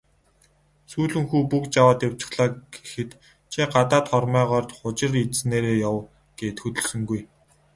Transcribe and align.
"Сүүлэн 0.91 1.25
хүү 1.29 1.41
бөгж 1.51 1.73
аваад 1.81 1.99
явчихлаа" 2.07 2.49
гэхэд 2.73 3.11
"Чи 3.51 3.59
гадаад 3.73 4.05
хормойгоор 4.11 4.65
хужир 4.77 5.11
идсэнээрээ 5.23 5.77
яв" 5.89 5.97
гээд 6.39 6.57
хөдөлсөнгүй. 6.61 7.21